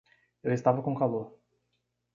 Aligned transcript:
Eu 0.41 0.51
estava 0.51 0.81
com 0.81 0.95
calor. 0.97 1.37